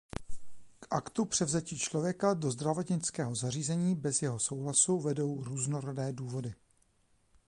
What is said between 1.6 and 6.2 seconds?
člověka do zdravotnického zařízení bez jeho souhlasu vedou různorodé